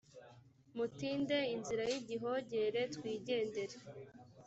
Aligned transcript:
mutinde 0.75 1.37
inzira 1.55 1.83
y 1.91 1.93
igihogere 1.99 2.81
twigendere 2.95 3.75